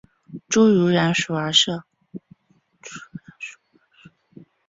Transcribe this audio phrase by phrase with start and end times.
[0.49, 1.83] 侏儒蚺属而设。